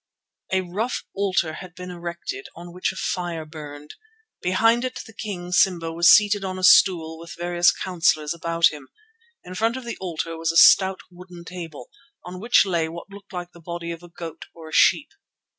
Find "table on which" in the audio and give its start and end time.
11.45-12.65